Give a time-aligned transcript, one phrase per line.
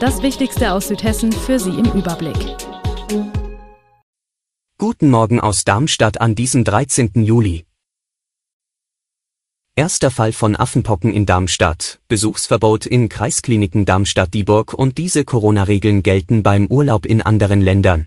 [0.00, 2.36] Das Wichtigste aus Südhessen für Sie im Überblick.
[4.78, 7.24] Guten Morgen aus Darmstadt an diesem 13.
[7.24, 7.66] Juli.
[9.74, 16.68] Erster Fall von Affenpocken in Darmstadt, Besuchsverbot in Kreiskliniken Darmstadt-Dieburg und diese Corona-Regeln gelten beim
[16.68, 18.06] Urlaub in anderen Ländern.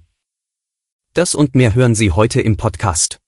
[1.13, 3.19] Das und mehr hören Sie heute im Podcast.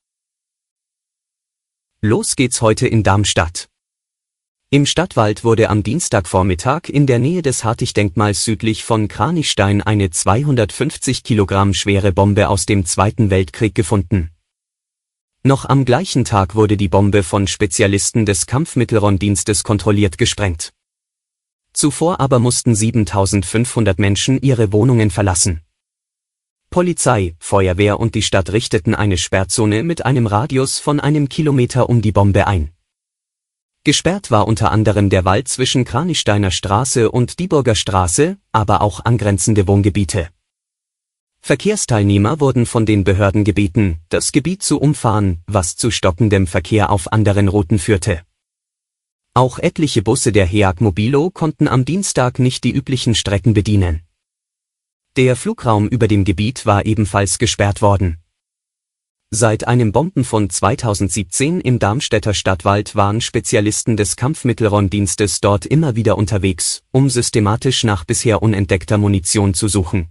[1.99, 3.67] Los geht's heute in Darmstadt.
[4.73, 11.21] Im Stadtwald wurde am Dienstagvormittag in der Nähe des Hartig-Denkmals südlich von Kranichstein eine 250
[11.21, 14.31] Kilogramm schwere Bombe aus dem Zweiten Weltkrieg gefunden.
[15.43, 20.73] Noch am gleichen Tag wurde die Bombe von Spezialisten des Kampfmittelrondienstes kontrolliert gesprengt.
[21.73, 25.61] Zuvor aber mussten 7500 Menschen ihre Wohnungen verlassen.
[26.71, 32.01] Polizei, Feuerwehr und die Stadt richteten eine Sperrzone mit einem Radius von einem Kilometer um
[32.01, 32.71] die Bombe ein.
[33.85, 39.67] Gesperrt war unter anderem der Wald zwischen Kranichsteiner Straße und Dieburger Straße, aber auch angrenzende
[39.67, 40.29] Wohngebiete.
[41.41, 47.11] Verkehrsteilnehmer wurden von den Behörden gebeten, das Gebiet zu umfahren, was zu stockendem Verkehr auf
[47.11, 48.21] anderen Routen führte.
[49.33, 54.03] Auch etliche Busse der HEAG Mobilo konnten am Dienstag nicht die üblichen Strecken bedienen.
[55.17, 58.22] Der Flugraum über dem Gebiet war ebenfalls gesperrt worden.
[59.35, 66.19] Seit einem Bomben von 2017 im Darmstädter Stadtwald waren Spezialisten des Kampfmittelrondienstes dort immer wieder
[66.19, 70.09] unterwegs, um systematisch nach bisher unentdeckter Munition zu suchen.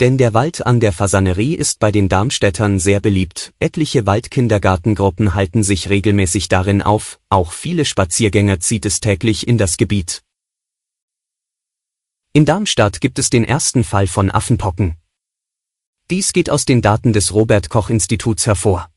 [0.00, 5.62] Denn der Wald an der Fasanerie ist bei den Darmstädtern sehr beliebt, etliche Waldkindergartengruppen halten
[5.62, 10.22] sich regelmäßig darin auf, auch viele Spaziergänger zieht es täglich in das Gebiet.
[12.32, 14.99] In Darmstadt gibt es den ersten Fall von Affenpocken.
[16.10, 18.90] Dies geht aus den Daten des Robert Koch Instituts hervor.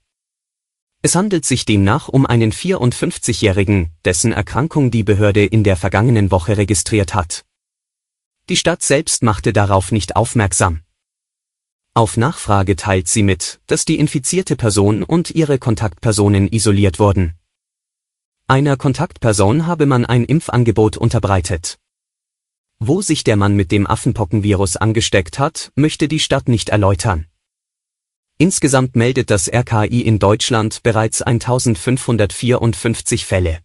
[1.04, 6.58] Es handelt sich demnach um einen 54-Jährigen, dessen Erkrankung die Behörde in der vergangenen Woche
[6.58, 7.46] registriert hat.
[8.50, 10.82] Die Stadt selbst machte darauf nicht aufmerksam.
[11.94, 17.36] Auf Nachfrage teilt sie mit, dass die infizierte Person und ihre Kontaktpersonen isoliert wurden.
[18.48, 21.78] Einer Kontaktperson habe man ein Impfangebot unterbreitet.
[22.86, 27.28] Wo sich der Mann mit dem Affenpockenvirus angesteckt hat, möchte die Stadt nicht erläutern.
[28.38, 33.60] Insgesamt meldet das RKI in Deutschland bereits 1554 Fälle.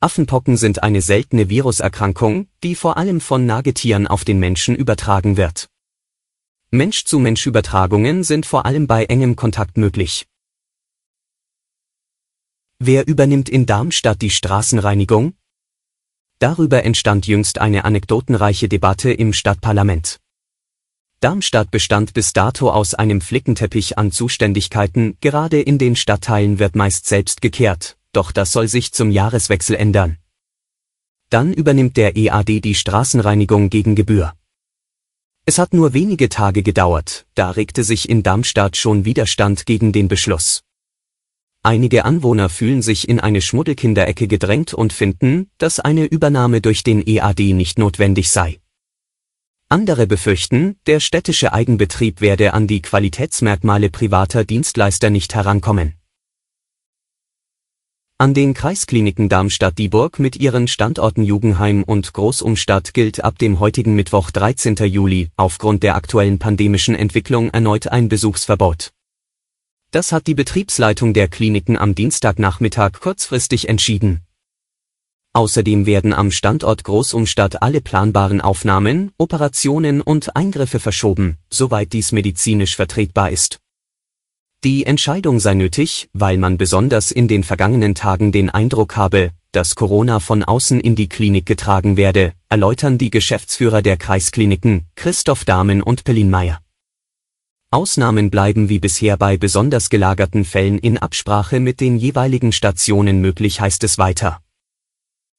[0.00, 5.70] Affenpocken sind eine seltene Viruserkrankung, die vor allem von Nagetieren auf den Menschen übertragen wird.
[6.70, 10.26] Mensch-zu-Mensch-Übertragungen sind vor allem bei engem Kontakt möglich.
[12.78, 15.32] Wer übernimmt in Darmstadt die Straßenreinigung?
[16.42, 20.18] Darüber entstand jüngst eine anekdotenreiche Debatte im Stadtparlament.
[21.20, 27.06] Darmstadt bestand bis dato aus einem Flickenteppich an Zuständigkeiten, gerade in den Stadtteilen wird meist
[27.06, 30.16] selbst gekehrt, doch das soll sich zum Jahreswechsel ändern.
[31.30, 34.34] Dann übernimmt der EAD die Straßenreinigung gegen Gebühr.
[35.46, 40.08] Es hat nur wenige Tage gedauert, da regte sich in Darmstadt schon Widerstand gegen den
[40.08, 40.64] Beschluss.
[41.64, 47.06] Einige Anwohner fühlen sich in eine Schmuddelkinderecke gedrängt und finden, dass eine Übernahme durch den
[47.06, 48.58] EAD nicht notwendig sei.
[49.68, 55.94] Andere befürchten, der städtische Eigenbetrieb werde an die Qualitätsmerkmale privater Dienstleister nicht herankommen.
[58.18, 64.32] An den Kreiskliniken Darmstadt-Dieburg mit ihren Standorten Jugendheim und Großumstadt gilt ab dem heutigen Mittwoch
[64.32, 64.74] 13.
[64.84, 68.92] Juli aufgrund der aktuellen pandemischen Entwicklung erneut ein Besuchsverbot.
[69.92, 74.22] Das hat die Betriebsleitung der Kliniken am Dienstagnachmittag kurzfristig entschieden.
[75.34, 82.74] Außerdem werden am Standort Großumstadt alle planbaren Aufnahmen, Operationen und Eingriffe verschoben, soweit dies medizinisch
[82.74, 83.58] vertretbar ist.
[84.64, 89.74] Die Entscheidung sei nötig, weil man besonders in den vergangenen Tagen den Eindruck habe, dass
[89.74, 95.82] Corona von außen in die Klinik getragen werde, erläutern die Geschäftsführer der Kreiskliniken, Christoph Dahmen
[95.82, 96.61] und Pelin Meyer.
[97.72, 103.62] Ausnahmen bleiben wie bisher bei besonders gelagerten Fällen in Absprache mit den jeweiligen Stationen möglich
[103.62, 104.42] heißt es weiter.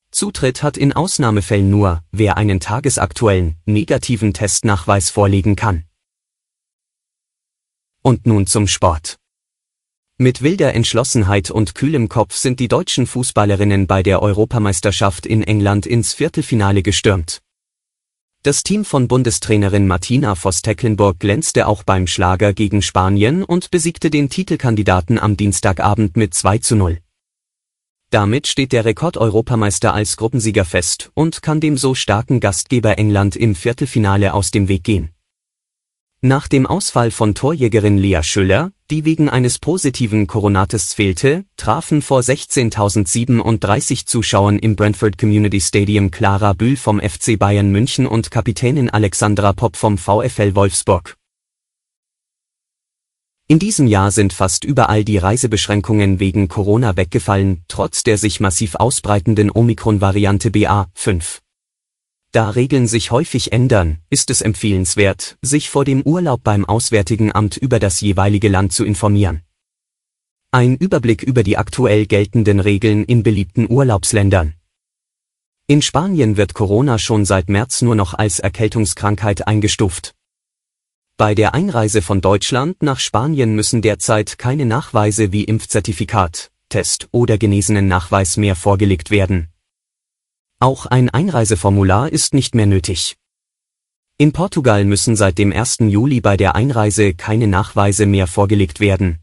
[0.10, 5.84] Zutritt hat in Ausnahmefällen nur, wer einen tagesaktuellen, negativen Testnachweis vorlegen kann.
[8.02, 9.20] Und nun zum Sport.
[10.18, 15.86] Mit wilder Entschlossenheit und kühlem Kopf sind die deutschen Fußballerinnen bei der Europameisterschaft in England
[15.86, 17.43] ins Viertelfinale gestürmt.
[18.46, 24.30] Das Team von Bundestrainerin Martina Voss-Tecklenburg glänzte auch beim Schlager gegen Spanien und besiegte den
[24.30, 27.00] Titelkandidaten am Dienstagabend mit 2 zu 0.
[28.10, 33.56] Damit steht der Rekord-Europameister als Gruppensieger fest und kann dem so starken Gastgeber England im
[33.56, 35.13] Viertelfinale aus dem Weg gehen.
[36.26, 42.22] Nach dem Ausfall von Torjägerin Lea Schüller, die wegen eines positiven Coronatests fehlte, trafen vor
[42.22, 49.52] 16.037 Zuschauern im Brentford Community Stadium Clara Bühl vom FC Bayern München und Kapitänin Alexandra
[49.52, 51.18] Popp vom VfL Wolfsburg.
[53.50, 58.76] In diesem Jahr sind fast überall die Reisebeschränkungen wegen Corona weggefallen, trotz der sich massiv
[58.76, 61.43] ausbreitenden Omikron-Variante BA5.
[62.34, 67.58] Da Regeln sich häufig ändern, ist es empfehlenswert, sich vor dem Urlaub beim Auswärtigen Amt
[67.58, 69.44] über das jeweilige Land zu informieren.
[70.50, 74.56] Ein Überblick über die aktuell geltenden Regeln in beliebten Urlaubsländern.
[75.68, 80.16] In Spanien wird Corona schon seit März nur noch als Erkältungskrankheit eingestuft.
[81.18, 87.38] Bei der Einreise von Deutschland nach Spanien müssen derzeit keine Nachweise wie Impfzertifikat, Test oder
[87.38, 89.53] genesenen Nachweis mehr vorgelegt werden
[90.64, 93.18] auch ein Einreiseformular ist nicht mehr nötig.
[94.18, 95.80] In Portugal müssen seit dem 1.
[95.82, 99.20] Juli bei der Einreise keine Nachweise mehr vorgelegt werden.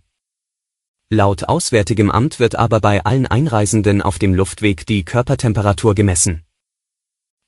[1.08, 6.44] Laut Auswärtigem Amt wird aber bei allen Einreisenden auf dem Luftweg die Körpertemperatur gemessen.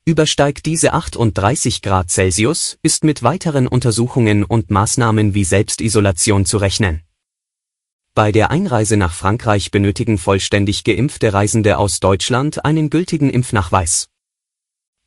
[0.05, 7.03] Übersteigt diese 38 Grad Celsius, ist mit weiteren Untersuchungen und Maßnahmen wie Selbstisolation zu rechnen.
[8.15, 14.07] Bei der Einreise nach Frankreich benötigen vollständig geimpfte Reisende aus Deutschland einen gültigen Impfnachweis.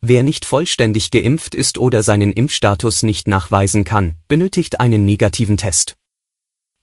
[0.01, 5.95] Wer nicht vollständig geimpft ist oder seinen Impfstatus nicht nachweisen kann, benötigt einen negativen Test.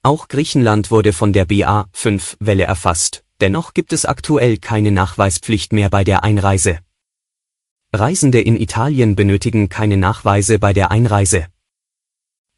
[0.01, 6.05] Auch Griechenland wurde von der BA5-Welle erfasst, dennoch gibt es aktuell keine Nachweispflicht mehr bei
[6.05, 6.79] der Einreise.
[7.91, 11.47] Reisende in Italien benötigen keine Nachweise bei der Einreise.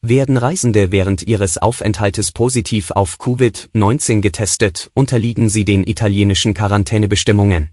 [0.08, 7.72] Werden Reisende während ihres Aufenthaltes positiv auf Covid-19 getestet, unterliegen sie den italienischen Quarantänebestimmungen.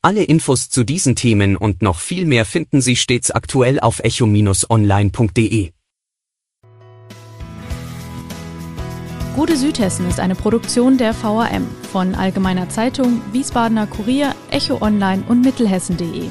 [0.00, 5.72] Alle Infos zu diesen Themen und noch viel mehr finden Sie stets aktuell auf echo-online.de.
[9.36, 15.42] Gute Südhessen ist eine Produktion der VAM von Allgemeiner Zeitung, Wiesbadener Kurier, Echo Online und
[15.42, 16.30] Mittelhessen.de.